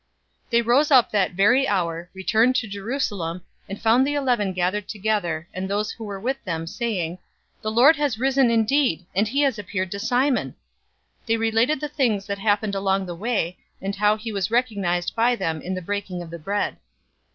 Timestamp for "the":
4.07-4.15, 7.61-7.71, 11.81-11.87, 13.05-13.13, 15.75-15.83, 16.31-16.39